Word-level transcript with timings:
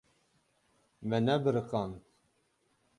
Me 1.07 1.17
nebiriqand. 1.25 1.95